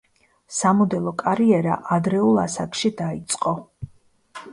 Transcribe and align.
სამოდელო 0.59 1.11
კარიერა 1.19 1.75
ადრეულ 1.97 2.39
ასაკში 2.45 2.91
დაიწყო. 3.03 3.55